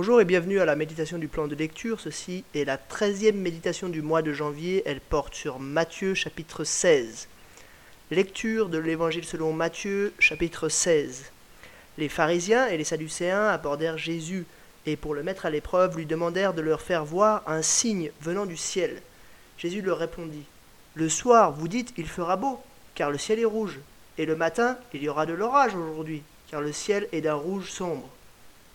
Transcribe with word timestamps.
Bonjour 0.00 0.20
et 0.20 0.24
bienvenue 0.24 0.60
à 0.60 0.64
la 0.64 0.76
méditation 0.76 1.18
du 1.18 1.26
plan 1.26 1.48
de 1.48 1.56
lecture. 1.56 1.98
Ceci 1.98 2.44
est 2.54 2.64
la 2.64 2.78
treizième 2.78 3.40
méditation 3.40 3.88
du 3.88 4.00
mois 4.00 4.22
de 4.22 4.32
janvier. 4.32 4.84
Elle 4.86 5.00
porte 5.00 5.34
sur 5.34 5.58
Matthieu 5.58 6.14
chapitre 6.14 6.62
16. 6.62 7.26
Lecture 8.12 8.68
de 8.68 8.78
l'évangile 8.78 9.24
selon 9.24 9.52
Matthieu 9.52 10.12
chapitre 10.20 10.68
16. 10.68 11.32
Les 11.98 12.08
pharisiens 12.08 12.68
et 12.68 12.76
les 12.76 12.84
sadducéens 12.84 13.48
abordèrent 13.48 13.98
Jésus 13.98 14.46
et 14.86 14.94
pour 14.94 15.16
le 15.16 15.24
mettre 15.24 15.46
à 15.46 15.50
l'épreuve 15.50 15.96
lui 15.96 16.06
demandèrent 16.06 16.54
de 16.54 16.62
leur 16.62 16.80
faire 16.80 17.04
voir 17.04 17.42
un 17.48 17.62
signe 17.62 18.12
venant 18.20 18.46
du 18.46 18.56
ciel. 18.56 19.02
Jésus 19.56 19.82
leur 19.82 19.98
répondit 19.98 20.44
Le 20.94 21.08
soir, 21.08 21.50
vous 21.50 21.66
dites, 21.66 21.92
il 21.96 22.06
fera 22.06 22.36
beau, 22.36 22.62
car 22.94 23.10
le 23.10 23.18
ciel 23.18 23.40
est 23.40 23.44
rouge, 23.44 23.80
et 24.16 24.26
le 24.26 24.36
matin, 24.36 24.78
il 24.94 25.02
y 25.02 25.08
aura 25.08 25.26
de 25.26 25.32
l'orage 25.32 25.74
aujourd'hui, 25.74 26.22
car 26.52 26.60
le 26.60 26.70
ciel 26.70 27.08
est 27.10 27.20
d'un 27.20 27.34
rouge 27.34 27.68
sombre. 27.68 28.08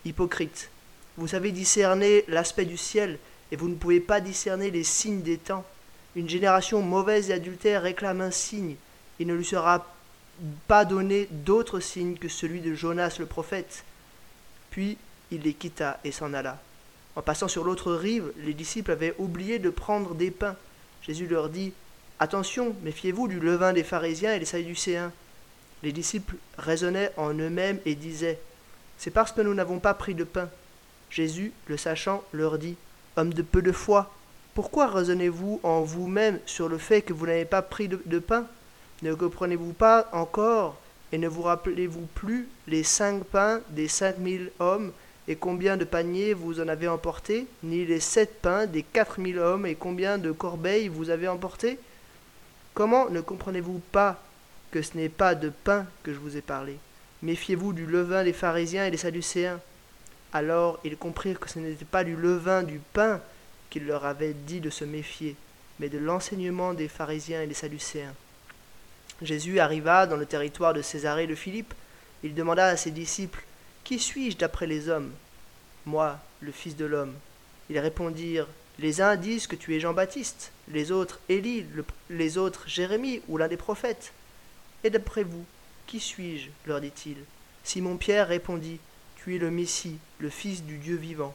Hypocrite, 0.04 0.70
vous 1.18 1.28
savez 1.28 1.52
discerner 1.52 2.24
l'aspect 2.28 2.66
du 2.66 2.78
ciel, 2.78 3.20
et 3.52 3.56
vous 3.56 3.70
ne 3.70 3.76
pouvez 3.76 4.00
pas 4.00 4.20
discerner 4.20 4.72
les 4.72 4.84
signes 4.84 5.22
des 5.22 5.38
temps. 5.38 5.64
Une 6.16 6.30
génération 6.30 6.82
mauvaise 6.82 7.30
et 7.30 7.34
adultère 7.34 7.84
réclame 7.84 8.22
un 8.22 8.32
signe. 8.32 8.76
Il 9.20 9.28
ne 9.28 9.36
lui 9.36 9.46
sera 9.46 9.86
pas 10.68 10.86
donné 10.86 11.28
d'autre 11.30 11.80
signe 11.80 12.18
que 12.18 12.30
celui 12.30 12.62
de 12.62 12.74
Jonas 12.74 13.18
le 13.20 13.26
prophète. 13.26 13.84
Puis 14.72 14.98
il 15.32 15.42
les 15.42 15.54
quitta 15.54 16.00
et 16.04 16.12
s'en 16.12 16.34
alla. 16.34 16.60
En 17.16 17.22
passant 17.22 17.48
sur 17.48 17.64
l'autre 17.64 17.94
rive, 17.94 18.32
les 18.38 18.54
disciples 18.54 18.92
avaient 18.92 19.16
oublié 19.20 19.60
de 19.60 19.70
prendre 19.70 20.16
des 20.16 20.32
pains. 20.32 20.56
Jésus 21.04 21.28
leur 21.28 21.50
dit 21.50 21.74
Attention, 22.20 22.76
méfiez-vous 22.84 23.28
du 23.28 23.40
levain 23.40 23.74
des 23.74 23.84
pharisiens 23.84 24.34
et 24.34 24.40
des 24.40 24.46
sadducéens. 24.46 25.12
Les 25.84 25.92
disciples 25.92 26.36
raisonnaient 26.58 27.12
en 27.18 27.34
eux-mêmes 27.34 27.80
et 27.86 27.96
disaient 27.96 28.40
C'est 28.98 29.12
parce 29.12 29.32
que 29.32 29.42
nous 29.42 29.54
n'avons 29.54 29.80
pas 29.80 29.94
pris 29.94 30.16
de 30.16 30.24
pain. 30.24 30.50
Jésus, 31.14 31.52
le 31.68 31.78
sachant, 31.78 32.24
leur 32.34 32.58
dit 32.58 32.76
Hommes 33.16 33.34
de 33.34 33.44
peu 33.44 33.62
de 33.62 33.72
foi, 33.72 34.12
pourquoi 34.56 34.88
raisonnez-vous 34.88 35.60
en 35.62 35.82
vous-même 35.82 36.40
sur 36.48 36.68
le 36.68 36.80
fait 36.80 37.04
que 37.04 37.14
vous 37.14 37.28
n'avez 37.28 37.46
pas 37.46 37.62
pris 37.62 37.88
de, 37.88 38.20
pain? 38.20 38.48
Ne 39.04 39.14
comprenez-vous 39.14 39.74
pas 39.74 40.10
encore 40.12 40.78
et 41.12 41.20
ne 41.20 41.28
vous 41.28 41.44
rappelez-vous 41.44 42.08
plus 42.16 42.48
les 42.68 42.84
cinq 42.84 43.24
pains 43.26 43.62
des 43.70 43.88
cinq 43.88 44.18
mille 44.18 44.52
hommes 44.60 44.92
et 45.28 45.36
combien 45.36 45.78
de 45.78 45.86
paniers 45.86 46.34
vous 46.34 46.60
en 46.60 46.68
avez 46.68 46.88
emporté, 46.88 47.48
ni 47.62 47.86
les 47.86 48.00
sept 48.00 48.42
pains 48.42 48.66
des 48.66 48.84
quatre 48.84 49.20
mille 49.20 49.40
hommes, 49.40 49.66
et 49.66 49.76
combien 49.76 50.18
de 50.18 50.32
corbeilles 50.32 50.90
vous 50.90 51.10
avez 51.10 51.28
emporté 51.28 51.80
Comment 52.74 53.10
ne 53.10 53.22
comprenez-vous 53.22 53.82
pas 53.92 54.22
que 54.72 54.82
ce 54.82 54.98
n'est 54.98 55.10
pas 55.10 55.36
de 55.36 55.50
pain 55.50 55.86
que 56.02 56.12
je 56.12 56.20
vous 56.20 56.36
ai 56.36 56.42
parlé? 56.42 56.78
Méfiez-vous 57.22 57.72
du 57.72 57.86
levain 57.86 58.24
des 58.24 58.34
pharisiens 58.34 58.86
et 58.86 58.92
des 58.92 58.98
sadducéens. 58.98 59.62
Alors 60.34 60.80
ils 60.84 60.98
comprirent 60.98 61.40
que 61.40 61.50
ce 61.50 61.60
n'était 61.60 61.86
pas 61.86 62.04
du 62.04 62.16
levain 62.16 62.64
du 62.64 62.80
pain 62.94 63.22
qu'il 63.70 63.86
leur 63.86 64.06
avait 64.06 64.34
dit 64.34 64.60
de 64.60 64.70
se 64.70 64.84
méfier, 64.84 65.36
mais 65.80 65.90
de 65.90 66.00
l'enseignement 66.00 66.74
des 66.74 66.88
pharisiens 66.88 67.44
et 67.44 67.48
des 67.48 67.54
sadducéens. 67.54 68.14
Jésus 69.22 69.60
arriva 69.60 70.08
dans 70.08 70.18
le 70.18 70.26
territoire 70.26 70.74
de 70.74 70.82
Césarée 70.82 71.28
de 71.28 71.36
Philippe. 71.36 71.74
Il 72.24 72.34
demanda 72.34 72.66
à 72.66 72.78
ses 72.78 72.92
disciples 72.92 73.44
qui 73.84 74.00
suis-je 74.00 74.38
d'après 74.38 74.66
les 74.66 74.90
hommes 74.90 75.12
Moi, 75.86 76.18
le 76.42 76.52
Fils 76.52 76.76
de 76.76 76.86
l'homme. 76.86 77.14
Ils 77.70 77.80
répondirent 77.80 78.48
Les 78.80 79.02
uns 79.02 79.16
disent 79.18 79.48
que 79.48 79.56
tu 79.56 79.76
es 79.76 79.80
Jean-Baptiste, 79.80 80.52
les 80.70 80.92
autres 80.92 81.20
Élie, 81.30 81.66
les 82.10 82.38
autres 82.38 82.68
Jérémie 82.68 83.22
ou 83.28 83.38
l'un 83.38 83.48
des 83.48 83.58
prophètes. 83.58 84.14
Et 84.84 84.90
d'après 84.90 85.24
vous, 85.24 85.46
qui 85.86 86.00
suis-je? 86.00 86.50
leur 86.66 86.82
dit-il. 86.82 87.18
Simon-Pierre 87.64 88.28
répondit 88.28 88.80
Tu 89.24 89.36
es 89.36 89.40
le 89.40 89.52
Messie, 89.52 90.00
le 90.20 90.30
Fils 90.30 90.64
du 90.64 90.78
Dieu 90.78 90.98
vivant. 90.98 91.34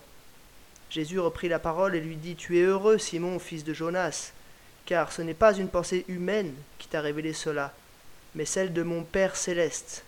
Jésus 0.90 1.18
reprit 1.18 1.48
la 1.48 1.58
parole 1.58 1.94
et 1.94 2.02
lui 2.02 2.16
dit 2.16 2.36
Tu 2.36 2.58
es 2.58 2.62
heureux, 2.62 2.98
Simon, 2.98 3.38
fils 3.38 3.64
de 3.64 3.72
Jonas, 3.72 4.32
car 4.84 5.10
ce 5.10 5.22
n'est 5.22 5.32
pas 5.32 5.54
une 5.54 5.70
pensée 5.70 6.04
humaine 6.06 6.52
qui 6.76 6.88
t'a 6.88 7.00
révélé 7.00 7.32
cela, 7.32 7.72
mais 8.34 8.44
celle 8.44 8.74
de 8.74 8.82
mon 8.82 9.04
Père 9.04 9.36
céleste. 9.36 10.04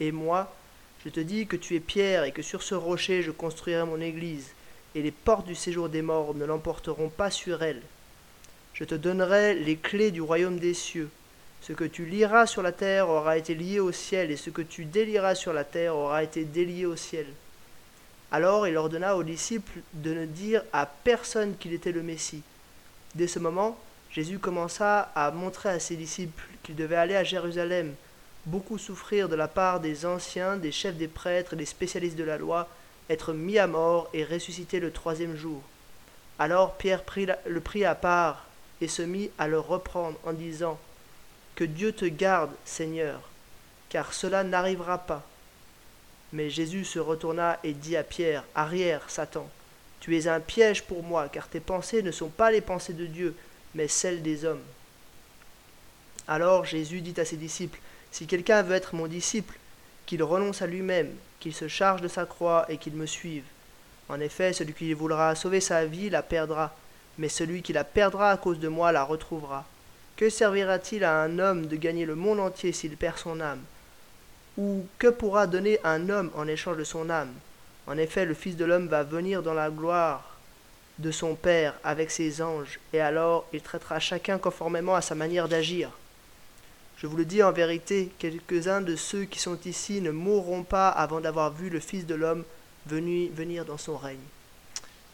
Et 0.00 0.12
moi, 0.12 0.54
je 1.02 1.08
te 1.08 1.20
dis 1.20 1.46
que 1.46 1.56
tu 1.56 1.76
es 1.76 1.80
pierre 1.80 2.24
et 2.24 2.32
que 2.32 2.42
sur 2.42 2.62
ce 2.62 2.74
rocher 2.74 3.22
je 3.22 3.30
construirai 3.30 3.86
mon 3.86 4.02
église, 4.02 4.50
et 4.94 5.00
les 5.00 5.10
portes 5.10 5.46
du 5.46 5.54
séjour 5.54 5.88
des 5.88 6.02
morts 6.02 6.34
ne 6.34 6.44
l'emporteront 6.44 7.08
pas 7.08 7.30
sur 7.30 7.62
elle. 7.62 7.80
Je 8.74 8.84
te 8.84 8.94
donnerai 8.94 9.54
les 9.54 9.76
clés 9.76 10.10
du 10.10 10.20
royaume 10.20 10.58
des 10.58 10.74
cieux. 10.74 11.08
Ce 11.66 11.72
que 11.72 11.84
tu 11.84 12.04
liras 12.04 12.46
sur 12.46 12.60
la 12.60 12.72
terre 12.72 13.08
aura 13.08 13.38
été 13.38 13.54
lié 13.54 13.80
au 13.80 13.90
ciel, 13.90 14.30
et 14.30 14.36
ce 14.36 14.50
que 14.50 14.60
tu 14.60 14.84
délieras 14.84 15.34
sur 15.34 15.54
la 15.54 15.64
terre 15.64 15.96
aura 15.96 16.22
été 16.22 16.44
délié 16.44 16.84
au 16.84 16.94
ciel. 16.94 17.24
Alors 18.30 18.68
il 18.68 18.76
ordonna 18.76 19.16
aux 19.16 19.22
disciples 19.22 19.78
de 19.94 20.12
ne 20.12 20.26
dire 20.26 20.62
à 20.74 20.84
personne 20.84 21.56
qu'il 21.56 21.72
était 21.72 21.90
le 21.90 22.02
Messie. 22.02 22.42
Dès 23.14 23.28
ce 23.28 23.38
moment, 23.38 23.78
Jésus 24.10 24.38
commença 24.38 25.10
à 25.14 25.30
montrer 25.30 25.70
à 25.70 25.80
ses 25.80 25.96
disciples 25.96 26.44
qu'il 26.62 26.76
devait 26.76 26.96
aller 26.96 27.16
à 27.16 27.24
Jérusalem, 27.24 27.94
beaucoup 28.44 28.76
souffrir 28.76 29.30
de 29.30 29.34
la 29.34 29.48
part 29.48 29.80
des 29.80 30.04
anciens, 30.04 30.58
des 30.58 30.70
chefs 30.70 30.96
des 30.96 31.08
prêtres 31.08 31.54
et 31.54 31.56
des 31.56 31.64
spécialistes 31.64 32.18
de 32.18 32.24
la 32.24 32.36
loi, 32.36 32.68
être 33.08 33.32
mis 33.32 33.58
à 33.58 33.66
mort 33.66 34.10
et 34.12 34.24
ressuscité 34.24 34.80
le 34.80 34.90
troisième 34.90 35.34
jour. 35.34 35.62
Alors 36.38 36.74
Pierre 36.74 37.04
le 37.46 37.60
prit 37.60 37.86
à 37.86 37.94
part 37.94 38.44
et 38.82 38.88
se 38.88 39.00
mit 39.00 39.30
à 39.38 39.48
le 39.48 39.58
reprendre 39.58 40.18
en 40.24 40.34
disant 40.34 40.78
Que 41.54 41.64
Dieu 41.64 41.92
te 41.92 42.04
garde, 42.04 42.50
Seigneur, 42.64 43.20
car 43.88 44.12
cela 44.12 44.42
n'arrivera 44.42 44.98
pas. 44.98 45.22
Mais 46.32 46.50
Jésus 46.50 46.84
se 46.84 46.98
retourna 46.98 47.60
et 47.62 47.72
dit 47.72 47.96
à 47.96 48.02
Pierre 48.02 48.44
Arrière, 48.54 49.08
Satan, 49.08 49.48
tu 50.00 50.16
es 50.16 50.26
un 50.26 50.40
piège 50.40 50.82
pour 50.82 51.02
moi, 51.02 51.28
car 51.28 51.48
tes 51.48 51.60
pensées 51.60 52.02
ne 52.02 52.10
sont 52.10 52.28
pas 52.28 52.50
les 52.50 52.60
pensées 52.60 52.92
de 52.92 53.06
Dieu, 53.06 53.36
mais 53.74 53.88
celles 53.88 54.22
des 54.22 54.44
hommes. 54.44 54.62
Alors 56.26 56.64
Jésus 56.64 57.00
dit 57.00 57.20
à 57.20 57.24
ses 57.24 57.36
disciples 57.36 57.78
si 58.10 58.26
quelqu'un 58.26 58.62
veut 58.62 58.74
être 58.74 58.94
mon 58.94 59.06
disciple, 59.06 59.58
qu'il 60.06 60.22
renonce 60.22 60.62
à 60.62 60.66
lui-même, 60.66 61.10
qu'il 61.40 61.54
se 61.54 61.68
charge 61.68 62.00
de 62.00 62.08
sa 62.08 62.26
croix 62.26 62.64
et 62.68 62.78
qu'il 62.78 62.94
me 62.94 63.06
suive. 63.06 63.44
En 64.08 64.20
effet, 64.20 64.52
celui 64.52 64.72
qui 64.72 64.92
voudra 64.92 65.34
sauver 65.34 65.60
sa 65.60 65.84
vie 65.86 66.10
la 66.10 66.22
perdra, 66.22 66.76
mais 67.18 67.28
celui 67.28 67.62
qui 67.62 67.72
la 67.72 67.84
perdra 67.84 68.30
à 68.30 68.36
cause 68.36 68.58
de 68.58 68.68
moi 68.68 68.92
la 68.92 69.02
retrouvera. 69.02 69.64
Que 70.16 70.30
servira-t-il 70.30 71.02
à 71.02 71.22
un 71.22 71.38
homme 71.40 71.66
de 71.66 71.76
gagner 71.76 72.06
le 72.06 72.14
monde 72.14 72.38
entier 72.38 72.72
s'il 72.72 72.96
perd 72.96 73.18
son 73.18 73.40
âme? 73.40 73.62
Ou 74.56 74.86
que 74.98 75.08
pourra 75.08 75.48
donner 75.48 75.80
un 75.82 76.08
homme 76.08 76.30
en 76.36 76.46
échange 76.46 76.76
de 76.76 76.84
son 76.84 77.10
âme? 77.10 77.32
En 77.88 77.98
effet, 77.98 78.24
le 78.24 78.34
Fils 78.34 78.56
de 78.56 78.64
l'homme 78.64 78.86
va 78.86 79.02
venir 79.02 79.42
dans 79.42 79.54
la 79.54 79.70
gloire 79.70 80.38
de 81.00 81.10
son 81.10 81.34
Père 81.34 81.74
avec 81.82 82.12
ses 82.12 82.40
anges, 82.40 82.78
et 82.92 83.00
alors 83.00 83.46
il 83.52 83.60
traitera 83.60 83.98
chacun 83.98 84.38
conformément 84.38 84.94
à 84.94 85.02
sa 85.02 85.16
manière 85.16 85.48
d'agir. 85.48 85.90
Je 86.98 87.08
vous 87.08 87.16
le 87.16 87.24
dis 87.24 87.42
en 87.42 87.50
vérité, 87.50 88.12
quelques-uns 88.20 88.80
de 88.80 88.94
ceux 88.94 89.24
qui 89.24 89.40
sont 89.40 89.58
ici 89.64 90.00
ne 90.00 90.12
mourront 90.12 90.62
pas 90.62 90.88
avant 90.88 91.20
d'avoir 91.20 91.52
vu 91.52 91.68
le 91.68 91.80
Fils 91.80 92.06
de 92.06 92.14
l'homme 92.14 92.44
venir 92.86 93.64
dans 93.64 93.78
son 93.78 93.96
règne. 93.96 94.16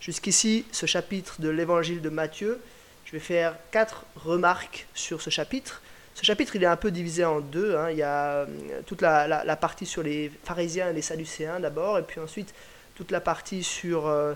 Jusqu'ici, 0.00 0.66
ce 0.72 0.84
chapitre 0.84 1.40
de 1.40 1.48
l'évangile 1.48 2.02
de 2.02 2.10
Matthieu, 2.10 2.60
je 3.10 3.16
vais 3.16 3.20
faire 3.20 3.56
quatre 3.72 4.04
remarques 4.14 4.86
sur 4.94 5.20
ce 5.20 5.30
chapitre. 5.30 5.82
Ce 6.14 6.24
chapitre, 6.24 6.54
il 6.54 6.62
est 6.62 6.66
un 6.66 6.76
peu 6.76 6.92
divisé 6.92 7.24
en 7.24 7.40
deux. 7.40 7.76
Hein. 7.76 7.90
Il 7.90 7.96
y 7.96 8.04
a 8.04 8.32
euh, 8.32 8.46
toute 8.86 9.02
la, 9.02 9.56
partie 9.56 9.84
sur 9.84 10.04
les 10.04 10.30
pharisiens 10.44 10.90
et 10.90 10.92
les 10.92 11.02
sadducéens 11.02 11.58
d'abord, 11.58 11.98
et 11.98 12.02
puis 12.02 12.20
ensuite 12.20 12.54
toute 12.94 13.10
la 13.10 13.20
partie 13.20 13.64
sur, 13.64 14.06
euh, 14.06 14.34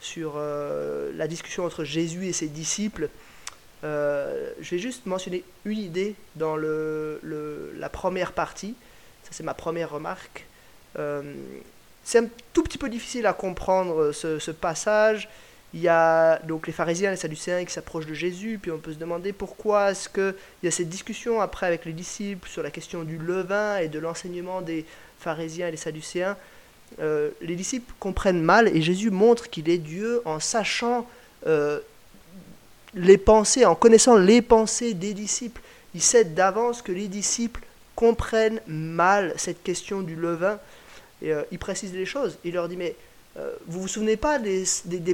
sur 0.00 0.34
euh, 0.36 1.12
la 1.14 1.28
discussion 1.28 1.64
entre 1.64 1.84
Jésus 1.84 2.26
et 2.26 2.32
ses 2.32 2.48
disciples. 2.48 3.10
Je 3.84 4.70
vais 4.70 4.78
juste 4.80 5.06
mentionner 5.06 5.44
une 5.64 5.78
idée 5.78 6.16
dans 6.34 6.56
le, 6.56 7.20
la 7.78 7.88
première 7.88 8.32
partie. 8.32 8.74
Ça, 9.22 9.28
c'est 9.30 9.44
ma 9.44 9.54
première 9.54 9.90
remarque. 9.90 10.44
C'est 12.02 12.18
un 12.18 12.26
tout 12.52 12.64
petit 12.64 12.78
peu 12.78 12.88
difficile 12.88 13.26
à 13.26 13.32
comprendre 13.32 14.10
ce, 14.10 14.50
passage. 14.50 15.28
Il 15.76 15.82
y 15.82 15.88
a 15.88 16.40
donc 16.40 16.66
les 16.66 16.72
pharisiens 16.72 17.10
les 17.10 17.16
sadducéens 17.16 17.64
qui 17.64 17.72
s'approchent 17.72 18.06
de 18.06 18.14
Jésus, 18.14 18.58
puis 18.60 18.70
on 18.70 18.78
peut 18.78 18.92
se 18.92 18.98
demander 18.98 19.32
pourquoi 19.32 19.90
est-ce 19.90 20.08
qu'il 20.08 20.34
y 20.62 20.66
a 20.66 20.70
cette 20.70 20.88
discussion 20.88 21.40
après 21.40 21.66
avec 21.66 21.84
les 21.84 21.92
disciples 21.92 22.48
sur 22.48 22.62
la 22.62 22.70
question 22.70 23.04
du 23.04 23.18
levain 23.18 23.78
et 23.78 23.88
de 23.88 23.98
l'enseignement 23.98 24.62
des 24.62 24.84
pharisiens 25.20 25.68
et 25.68 25.70
des 25.70 25.76
sadducéens. 25.76 26.36
Euh, 27.00 27.30
les 27.40 27.56
disciples 27.56 27.92
comprennent 28.00 28.42
mal 28.42 28.68
et 28.74 28.80
Jésus 28.80 29.10
montre 29.10 29.50
qu'il 29.50 29.68
est 29.68 29.78
Dieu 29.78 30.22
en 30.24 30.40
sachant 30.40 31.06
les 32.94 33.18
pensées, 33.18 33.64
en 33.64 33.76
connaissant 33.76 34.16
les 34.16 34.42
pensées 34.42 34.94
des 34.94 35.14
disciples. 35.14 35.60
Il 35.94 36.02
sait 36.02 36.24
d'avance 36.24 36.82
que 36.82 36.92
les 36.92 37.06
disciples 37.06 37.60
comprennent 37.94 38.60
mal 38.66 39.32
cette 39.36 39.62
question 39.62 40.02
du 40.02 40.16
levain. 40.16 40.58
Et 41.22 41.32
euh, 41.32 41.42
il 41.50 41.58
précise 41.58 41.92
les 41.94 42.06
choses. 42.06 42.38
Il 42.44 42.54
leur 42.54 42.68
dit, 42.68 42.76
mais 42.76 42.94
euh, 42.94 42.94
vous 43.66 43.82
vous 43.82 43.88
souvenez 43.88 44.16
pas 44.16 44.38
des, 44.38 44.64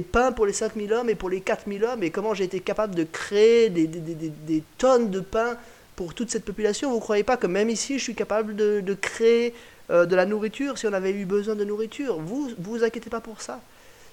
pains 0.01 0.31
pour 0.31 0.45
les 0.45 0.53
5000 0.53 0.93
hommes 0.93 1.09
et 1.09 1.15
pour 1.15 1.29
les 1.29 1.41
4000 1.41 1.83
hommes 1.83 2.03
et 2.03 2.09
comment 2.09 2.33
j'ai 2.33 2.45
été 2.45 2.59
capable 2.59 2.95
de 2.95 3.03
créer 3.03 3.69
des, 3.69 4.63
tonnes 4.77 5.09
de 5.09 5.19
pains 5.19 5.57
pour 5.95 6.13
toute 6.13 6.29
cette 6.29 6.45
population? 6.45 6.89
Vous 6.89 6.97
ne 6.97 7.01
croyez 7.01 7.23
pas 7.23 7.37
que 7.37 7.47
même 7.47 7.69
ici, 7.69 7.99
je 7.99 8.03
suis 8.03 8.15
capable 8.15 8.55
de, 8.55 8.93
créer 8.93 9.53
euh, 9.89 10.05
de 10.05 10.15
la 10.15 10.25
nourriture 10.25 10.77
si 10.77 10.87
on 10.87 10.93
avait 10.93 11.11
eu 11.11 11.25
besoin 11.25 11.55
de 11.55 11.65
nourriture? 11.65 12.17
Vous 12.19 12.51
vous 12.57 12.83
inquiétez 12.83 13.09
pas 13.09 13.19
pour 13.21 13.41
ça. 13.41 13.59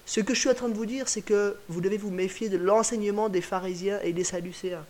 Ce 0.07 0.21
que 0.21 0.35
je 0.35 0.41
suis 0.41 0.49
en 0.49 0.55
train 0.55 0.69
de 0.69 0.75
vous 0.75 0.87
dire, 0.87 1.09
c'est 1.09 1.23
que 1.23 1.55
vous 1.69 1.81
devez 1.81 1.97
vous 1.97 2.11
méfier 2.11 2.49
de 2.49 2.57
l'enseignement 2.57 3.29
des 3.29 3.41
pharisiens 3.41 4.01
et 4.03 4.13
des 4.13 4.25
sadducéens. 4.25 4.85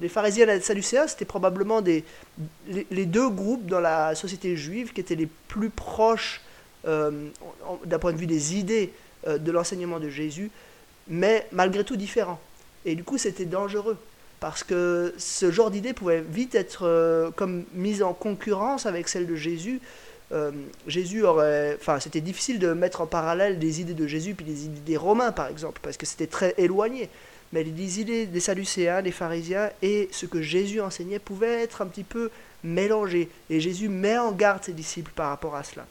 Les 0.00 0.08
pharisiens 0.10 0.46
et 0.48 0.54
les 0.56 0.60
sadducéens, 0.60 1.06
c'était 1.06 1.24
probablement 1.24 1.80
les, 1.80 3.06
deux 3.06 3.30
groupes 3.30 3.64
dans 3.66 3.80
la 3.80 4.14
société 4.14 4.56
juive 4.56 4.92
qui 4.92 5.00
étaient 5.00 5.14
les 5.14 5.28
plus 5.48 5.70
proches 5.70 6.42
euh, 6.42 6.49
d'un 6.84 7.98
point 7.98 8.12
de 8.12 8.18
vue 8.18 8.26
des 8.26 8.56
idées 8.56 8.92
euh, 9.26 9.36
de 9.36 9.52
l'enseignement 9.52 10.00
de 10.00 10.08
Jésus, 10.08 10.50
mais 11.06 11.46
malgré 11.52 11.84
tout 11.84 11.96
différents. 11.96 12.40
Et 12.86 12.94
du 12.94 13.04
coup, 13.04 13.18
c'était 13.18 13.44
dangereux 13.44 13.98
parce 14.40 14.64
que 14.64 15.12
ce 15.18 15.50
genre 15.50 15.70
d'idée 15.70 15.92
pouvait 15.92 16.22
vite 16.22 16.54
être 16.54 16.86
euh, 16.86 17.30
comme 17.36 17.64
mise 17.74 18.02
en 18.02 18.14
concurrence 18.14 18.86
avec 18.86 19.08
celle 19.08 19.26
de 19.26 19.36
Jésus. 19.36 19.82
Euh, 20.32 20.52
Jésus 20.86 21.22
aurait, 21.22 21.76
enfin, 21.78 22.00
c'était 22.00 22.22
difficile 22.22 22.58
de 22.58 22.72
mettre 22.72 23.02
en 23.02 23.06
parallèle 23.06 23.58
des 23.58 23.82
idées 23.82 23.92
de 23.92 24.06
Jésus 24.06 24.34
puis 24.34 24.46
des 24.46 24.64
idées 24.64 24.80
des 24.80 24.96
Romains, 24.96 25.32
par 25.32 25.48
exemple, 25.48 25.80
parce 25.82 25.98
que 25.98 26.06
c'était 26.06 26.26
très 26.26 26.54
éloigné. 26.56 27.10
Mais 27.52 27.62
les 27.62 28.00
idées 28.00 28.24
des 28.24 28.40
Sadducéens, 28.40 29.02
des 29.02 29.12
pharisiens 29.12 29.68
et 29.82 30.08
ce 30.12 30.24
que 30.24 30.40
Jésus 30.40 30.80
enseignait 30.80 31.18
pouvaient 31.18 31.62
être 31.62 31.82
un 31.82 31.86
petit 31.86 32.04
peu 32.04 32.30
mélangés. 32.64 33.28
Et 33.50 33.60
Jésus 33.60 33.90
met 33.90 34.16
en 34.16 34.32
garde 34.32 34.64
ses 34.64 34.72
disciples 34.72 35.12
par 35.14 35.28
rapport 35.28 35.56
à 35.56 35.62
cela. 35.62 35.84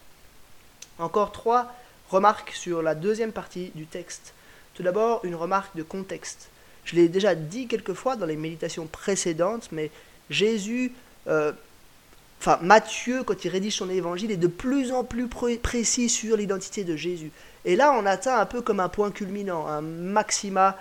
Encore 1.00 1.31
trois 1.31 1.74
remarques 2.10 2.51
sur 2.51 2.81
la 2.81 2.96
deuxième 2.96 3.31
partie 3.31 3.72
du 3.75 3.86
texte. 3.86 4.34
Tout 4.74 4.84
d'abord, 4.84 5.24
une 5.24 5.36
remarque 5.36 5.75
de 5.75 5.84
contexte. 5.84 6.50
Je 6.84 6.96
l'ai 6.96 7.07
déjà 7.07 7.36
dit 7.36 7.68
quelques 7.68 7.94
fois 7.94 8.16
dans 8.16 8.25
les 8.25 8.36
méditations 8.36 8.86
précédentes, 8.86 9.69
mais 9.72 9.92
Jésus, 10.30 10.92
euh, 11.28 11.51
enfin 12.40 12.60
Matthieu, 12.62 13.24
quand 13.24 13.46
il 13.46 13.50
rédige 13.50 13.75
son 13.75 13.90
évangile, 13.90 14.31
est 14.31 14.38
de 14.38 14.48
plus 14.48 14.92
en 14.92 15.04
plus 15.04 15.28
précis 15.28 16.10
sur 16.10 16.38
l'identité 16.38 16.84
de 16.84 16.96
Jésus. 16.96 17.31
Et 17.66 17.75
là, 17.75 17.94
on 17.94 18.06
atteint 18.06 18.38
un 18.38 18.45
peu 18.45 18.62
comme 18.62 18.80
un 18.80 18.90
point 18.90 19.12
culminant, 19.12 19.68
un 19.68 19.81
maxima 19.81 20.78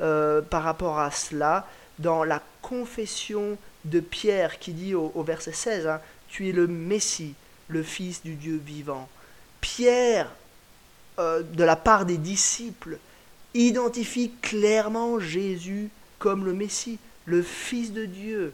euh, 0.00 0.40
par 0.42 0.62
rapport 0.62 0.98
à 0.98 1.10
cela, 1.10 1.66
dans 1.98 2.24
la 2.24 2.42
confession 2.62 3.56
de 3.84 4.00
Pierre 4.00 4.58
qui 4.58 4.72
dit 4.72 4.94
au, 4.94 5.22
verset 5.22 5.52
16, 5.52 5.86
hein, 5.86 6.00
Tu 6.28 6.48
es 6.48 6.52
le 6.52 6.66
Messie, 6.66 7.34
le 7.68 7.82
Fils 7.82 8.22
du 8.22 8.34
Dieu 8.34 8.60
vivant. 8.64 9.08
Pierre, 9.62 10.28
euh, 11.18 11.42
de 11.42 11.64
la 11.64 11.76
part 11.76 12.04
des 12.04 12.18
disciples, 12.18 12.98
identifie 13.54 14.32
clairement 14.42 15.18
Jésus 15.18 15.88
comme 16.18 16.44
le 16.44 16.52
Messie, 16.52 16.98
le 17.24 17.42
Fils 17.42 17.92
de 17.92 18.04
Dieu. 18.04 18.52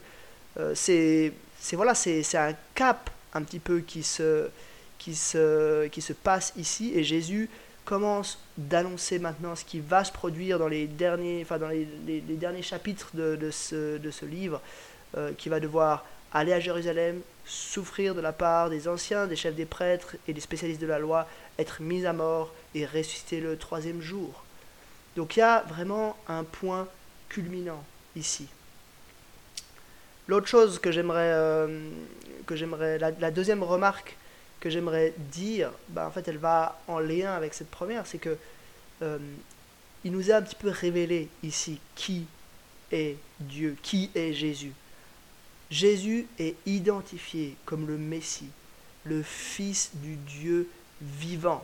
Euh, 0.61 0.75
c'est 0.77 1.33
voilà, 1.73 1.95
c'est 1.95 2.23
un 2.37 2.55
cap 2.75 3.11
un 3.35 3.43
petit 3.43 3.59
peu 3.59 3.81
qui 3.81 4.03
se, 4.03 4.49
passe 6.23 6.53
ici 6.57 6.93
et 6.95 7.03
Jésus 7.03 7.49
commence 7.85 8.39
d'annoncer 8.57 9.19
maintenant 9.19 9.57
ce 9.57 9.65
qui 9.65 9.81
va 9.81 10.05
se 10.05 10.13
produire 10.13 10.59
dans 10.59 10.69
les 10.69 10.87
derniers, 10.87 11.45
chapitres 12.63 13.11
de, 13.15 13.35
de, 13.35 13.51
ce, 13.51 13.97
de 13.97 14.11
ce 14.11 14.27
livre, 14.27 14.61
euh, 15.17 15.33
qui 15.39 15.49
va 15.49 15.59
devoir 15.59 16.05
aller 16.33 16.53
à 16.53 16.61
Jérusalem, 16.61 17.21
souffrir 17.45 18.15
de 18.15 18.21
la 18.21 18.33
part 18.33 18.71
des 18.71 18.89
anciens, 18.89 19.27
des 19.27 19.37
chefs 19.37 19.55
des 19.55 19.65
prêtres 19.65 20.17
et 20.27 20.33
des 20.33 20.41
spécialistes 20.41 20.81
de 20.81 20.87
la 20.87 20.99
loi, 20.99 21.27
être 21.59 21.81
mis 21.81 22.05
à 22.07 22.13
mort 22.13 22.53
et 22.75 22.85
ressusciter 22.85 23.41
le 23.41 23.57
troisième 23.57 24.03
jour. 24.03 24.45
Donc 25.17 25.37
il 25.37 25.41
y 25.41 25.43
a 25.43 25.65
vraiment 25.69 26.17
un 26.29 26.45
point 26.45 26.87
culminant 27.29 27.83
ici. 28.15 28.47
L'autre 30.27 30.47
chose 30.47 30.79
que 30.79 30.93
j'aimerais, 30.93 31.33
euh, 31.33 31.89
que 32.47 32.55
j'aimerais, 32.55 32.99
la, 32.99 33.31
deuxième 33.31 33.63
remarque 33.63 34.17
que 34.61 34.69
j'aimerais 34.69 35.15
dire, 35.17 35.71
bah, 35.89 36.07
en 36.07 36.11
fait, 36.11 36.29
elle 36.29 36.37
va 36.37 36.79
en 36.87 36.99
lien 36.99 37.33
avec 37.33 37.55
cette 37.55 37.71
première, 37.71 38.07
c'est 38.07 38.19
que 38.19 38.37
euh, 39.03 39.19
il 40.05 40.13
nous 40.13 40.31
a 40.31 40.37
un 40.37 40.43
petit 40.43 40.57
peu 40.57 40.69
révélé 40.69 41.29
ici 41.43 41.81
qui 41.95 42.27
est 42.93 43.17
Dieu, 43.41 43.77
qui 43.83 44.11
est 44.15 44.35
Jésus. 44.35 44.73
Jésus 45.71 46.27
est 46.39 46.55
identifié 46.67 47.57
comme 47.65 47.87
le 47.87 47.99
Messie, 47.99 48.49
le 49.05 49.23
Fils 49.23 49.91
du 49.95 50.17
Dieu 50.17 50.69
vivant. 51.03 51.63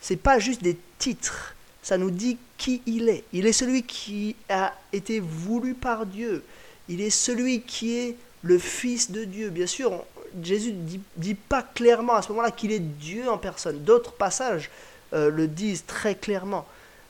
C'est 0.00 0.16
pas 0.16 0.38
juste 0.38 0.62
des 0.62 0.76
titres, 0.98 1.54
ça 1.82 1.98
nous 1.98 2.10
dit 2.10 2.38
qui 2.56 2.82
il 2.86 3.08
est. 3.08 3.24
Il 3.32 3.46
est 3.46 3.52
celui 3.52 3.82
qui 3.82 4.36
a 4.48 4.74
été 4.92 5.20
voulu 5.20 5.74
par 5.74 6.06
Dieu. 6.06 6.44
Il 6.88 7.00
est 7.00 7.10
celui 7.10 7.62
qui 7.62 7.96
est 7.96 8.16
le 8.42 8.58
Fils 8.58 9.10
de 9.10 9.24
Dieu. 9.24 9.50
Bien 9.50 9.66
sûr, 9.66 10.04
Jésus 10.42 10.72
ne 10.72 10.98
dit, 11.16 11.34
pas 11.34 11.62
clairement 11.62 12.14
à 12.14 12.22
ce 12.22 12.28
moment-là 12.30 12.50
qu'il 12.50 12.72
est 12.72 12.80
Dieu 12.80 13.28
en 13.28 13.38
personne. 13.38 13.82
D'autres 13.82 14.12
passages 14.12 14.70
euh, 15.12 15.30
le 15.30 15.46
disent 15.46 15.84
très 15.86 16.14
clairement. 16.14 16.66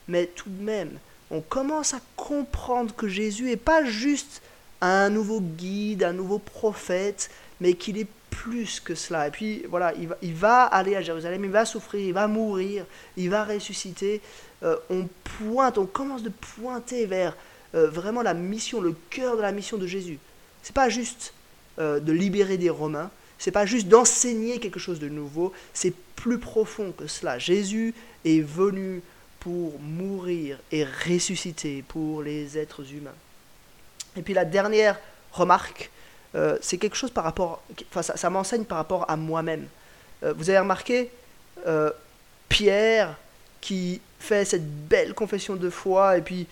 Mais 0.07 0.27
tout 0.27 0.49
de 0.49 0.63
même, 0.63 0.91
on 1.29 1.41
commence 1.41 1.93
à 1.93 2.01
comprendre 2.15 2.93
que 2.95 3.07
Jésus 3.07 3.45
n'est 3.45 3.57
pas 3.57 3.85
juste 3.85 4.41
un 4.81 5.09
nouveau 5.09 5.39
guide, 5.41 6.03
un 6.03 6.13
nouveau 6.13 6.39
prophète, 6.39 7.29
mais 7.59 7.73
qu'il 7.73 7.97
est 7.97 8.07
plus 8.29 8.79
que 8.79 8.95
cela. 8.95 9.27
Et 9.27 9.31
puis 9.31 9.63
voilà, 9.69 9.93
il 10.21 10.33
va, 10.33 10.63
aller 10.63 10.95
à 10.95 11.01
Jérusalem, 11.01 11.45
il 11.45 11.51
va 11.51 11.65
souffrir, 11.65 12.01
il 12.01 12.13
va 12.13 12.27
mourir, 12.27 12.85
il 13.17 13.29
va 13.29 13.45
ressusciter. 13.45 14.21
Euh, 14.63 14.75
on 14.89 15.07
pointe, 15.23 15.77
on 15.77 15.85
commence 15.85 16.23
de 16.23 16.29
pointer 16.29 17.05
vers 17.05 17.35
euh, 17.75 17.89
vraiment 17.89 18.21
la 18.21 18.33
mission, 18.33 18.81
le 18.81 18.95
cœur 19.09 19.37
de 19.37 19.41
la 19.41 19.51
mission 19.51 19.77
de 19.77 19.87
Jésus. 19.87 20.17
C'est 20.63 20.75
pas 20.75 20.89
juste 20.89 21.33
euh, 21.79 21.99
de 21.99 22.11
libérer 22.11 22.57
des 22.57 22.69
Romains, 22.69 23.11
c'est 23.37 23.51
pas 23.51 23.65
juste 23.65 23.87
d'enseigner 23.87 24.59
quelque 24.59 24.79
chose 24.79 24.99
de 24.99 25.09
nouveau, 25.09 25.53
c'est 25.73 25.93
plus 26.15 26.37
profond 26.37 26.91
que 26.91 27.07
cela. 27.07 27.39
Jésus 27.39 27.93
est 28.25 28.41
venu 28.41 29.01
pour 29.39 29.79
mourir 29.79 30.59
et 30.71 30.83
ressusciter 30.83 31.83
pour 31.87 32.21
les 32.21 32.57
êtres 32.57 32.93
humains. 32.93 33.15
Et 34.15 34.21
puis 34.21 34.33
la 34.33 34.45
dernière 34.45 34.99
remarque, 35.31 35.89
euh, 36.35 36.57
c'est 36.61 36.77
quelque 36.77 36.95
chose 36.95 37.11
par 37.11 37.23
rapport, 37.23 37.61
enfin 37.89 38.01
ça, 38.01 38.29
m'enseigne 38.29 38.63
par 38.63 38.77
rapport 38.77 39.09
à 39.09 39.17
moi-même. 39.17 39.67
Euh, 40.23 40.33
vous 40.37 40.49
avez 40.49 40.59
remarqué 40.59 41.09
euh, 41.67 41.91
Pierre 42.47 43.17
qui 43.59 44.01
fait 44.19 44.45
cette 44.45 44.65
belle 44.87 45.13
confession 45.13 45.55
de 45.55 45.69
foi 45.69 46.17
et 46.17 46.21
puis 46.21 46.47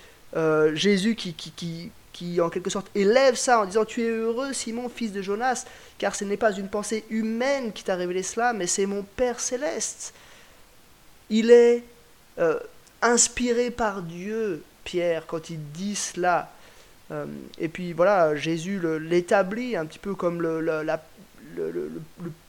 Jésus 0.74 1.16
qui, 1.16 1.34
qui, 1.34 1.52
qui, 1.52 1.92
qui, 2.14 2.40
en 2.40 2.50
quelque 2.50 2.70
sorte 2.70 2.88
élève 2.94 3.36
ça 3.36 3.62
en 3.62 3.66
disant 3.66 3.84
tu 3.84 4.04
es 4.04 4.10
heureux 4.10 4.54
Simon 4.54 4.90
fils 4.90 5.12
de 5.12 5.24
Jonas 5.24 5.66
car 5.98 6.14
ce 6.14 6.24
n'est 6.24 6.38
pas 6.38 6.52
une 6.52 6.68
pensée 6.68 7.04
humaine 7.10 7.74
qui 7.74 7.84
t'a 7.84 7.96
révélé 7.96 8.22
cela 8.22 8.54
mais 8.54 8.68
c'est 8.68 8.86
mon 8.86 9.02
Père 9.02 9.40
céleste. 9.40 10.14
Il 11.32 11.50
est 11.50 11.84
inspiré 13.02 13.72
par 13.72 14.04
Dieu 14.04 14.64
Pierre 14.84 15.26
quand 15.26 15.50
il 15.50 15.60
dit 15.72 15.96
cela. 15.96 16.52
Euh, 17.12 17.26
et 17.58 17.68
puis 17.68 17.94
voilà, 17.94 18.36
Jésus 18.36 18.82
l'établit 19.00 19.76
un 19.76 19.86
petit 19.86 20.00
peu 20.00 20.16
comme 20.16 20.42
le, 20.42 20.86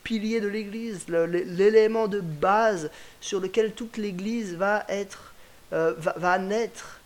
pilier 0.04 0.40
de 0.40 0.48
l'Église, 0.48 1.06
l'élément 1.08 2.08
de 2.08 2.20
base 2.20 2.90
sur 3.20 3.40
lequel 3.40 3.72
toute 3.72 3.96
l'Église 3.96 4.54
va 4.54 4.84
être, 4.88 5.32
euh, 5.72 5.94
va, 5.96 6.38
naître. 6.38 7.00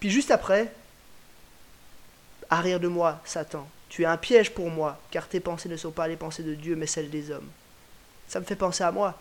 Puis 0.00 0.10
juste 0.10 0.30
après, 0.30 0.72
arrière 2.50 2.80
de 2.80 2.88
moi, 2.88 3.20
Satan, 3.24 3.68
tu 3.88 4.02
es 4.02 4.06
un 4.06 4.16
piège 4.16 4.52
pour 4.52 4.70
moi, 4.70 4.98
car 5.10 5.28
tes 5.28 5.40
pensées 5.40 5.68
ne 5.68 5.76
sont 5.76 5.90
pas 5.90 6.08
les 6.08 6.16
pensées 6.16 6.42
de 6.42 6.54
Dieu, 6.54 6.76
mais 6.76 6.86
celles 6.86 7.10
des 7.10 7.30
hommes. 7.30 7.48
Ça 8.28 8.40
me 8.40 8.44
fait 8.44 8.56
penser 8.56 8.84
à 8.84 8.92
moi. 8.92 9.18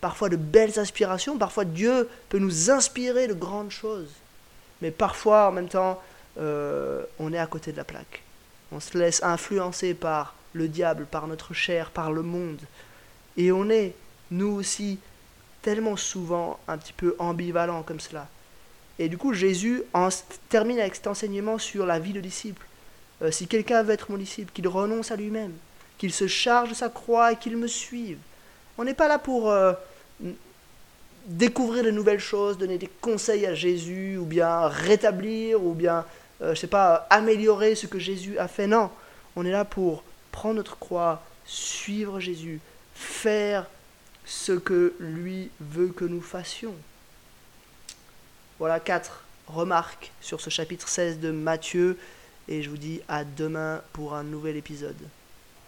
Parfois 0.00 0.28
de 0.28 0.36
belles 0.36 0.78
inspirations, 0.78 1.36
parfois 1.36 1.64
Dieu 1.64 2.08
peut 2.28 2.38
nous 2.38 2.70
inspirer 2.70 3.26
de 3.26 3.34
grandes 3.34 3.70
choses. 3.70 4.10
Mais 4.80 4.90
parfois, 4.90 5.48
en 5.48 5.52
même 5.52 5.68
temps, 5.68 6.00
euh, 6.38 7.04
on 7.18 7.32
est 7.32 7.38
à 7.38 7.46
côté 7.46 7.72
de 7.72 7.76
la 7.76 7.84
plaque. 7.84 8.22
On 8.72 8.80
se 8.80 8.96
laisse 8.96 9.22
influencer 9.22 9.94
par 9.94 10.34
le 10.52 10.68
diable, 10.68 11.06
par 11.06 11.26
notre 11.26 11.54
chair, 11.54 11.90
par 11.90 12.12
le 12.12 12.22
monde. 12.22 12.60
Et 13.36 13.52
on 13.52 13.68
est, 13.70 13.94
nous 14.30 14.48
aussi, 14.48 14.98
tellement 15.62 15.96
souvent 15.96 16.58
un 16.68 16.78
petit 16.78 16.92
peu 16.92 17.16
ambivalent 17.18 17.82
comme 17.82 18.00
cela. 18.00 18.28
Et 18.98 19.08
du 19.08 19.16
coup, 19.16 19.32
Jésus 19.32 19.82
en, 19.92 20.08
termine 20.48 20.78
avec 20.78 20.94
cet 20.94 21.06
enseignement 21.06 21.58
sur 21.58 21.86
la 21.86 21.98
vie 21.98 22.12
de 22.12 22.20
disciple. 22.20 22.66
Euh, 23.22 23.30
si 23.30 23.46
quelqu'un 23.46 23.82
veut 23.82 23.92
être 23.92 24.10
mon 24.10 24.16
disciple, 24.16 24.52
qu'il 24.52 24.68
renonce 24.68 25.10
à 25.10 25.16
lui-même, 25.16 25.52
qu'il 25.98 26.12
se 26.12 26.26
charge 26.26 26.70
de 26.70 26.74
sa 26.74 26.88
croix 26.88 27.32
et 27.32 27.36
qu'il 27.36 27.56
me 27.56 27.66
suive. 27.66 28.18
On 28.78 28.84
n'est 28.84 28.94
pas 28.94 29.08
là 29.08 29.18
pour 29.18 29.50
euh, 29.50 29.72
découvrir 31.26 31.84
de 31.84 31.90
nouvelles 31.90 32.20
choses, 32.20 32.58
donner 32.58 32.78
des 32.78 32.90
conseils 33.00 33.46
à 33.46 33.54
Jésus, 33.54 34.16
ou 34.16 34.24
bien 34.24 34.68
rétablir, 34.68 35.62
ou 35.62 35.74
bien 35.74 36.04
euh, 36.42 36.54
je 36.54 36.60
sais 36.60 36.66
pas, 36.66 37.06
améliorer 37.10 37.74
ce 37.74 37.86
que 37.86 37.98
Jésus 37.98 38.38
a 38.38 38.48
fait. 38.48 38.66
Non, 38.66 38.90
on 39.36 39.44
est 39.44 39.50
là 39.50 39.64
pour 39.64 40.02
prendre 40.32 40.56
notre 40.56 40.78
croix, 40.78 41.22
suivre 41.44 42.20
Jésus, 42.20 42.60
faire 42.94 43.66
ce 44.24 44.52
que 44.52 44.94
lui 44.98 45.50
veut 45.60 45.88
que 45.88 46.04
nous 46.04 46.22
fassions. 46.22 46.74
Voilà 48.58 48.80
quatre 48.80 49.24
remarques 49.46 50.12
sur 50.20 50.40
ce 50.40 50.50
chapitre 50.50 50.88
16 50.88 51.18
de 51.18 51.30
Matthieu 51.30 51.98
et 52.48 52.62
je 52.62 52.70
vous 52.70 52.76
dis 52.76 53.00
à 53.08 53.24
demain 53.24 53.82
pour 53.92 54.14
un 54.14 54.22
nouvel 54.22 54.56
épisode. 54.56 54.96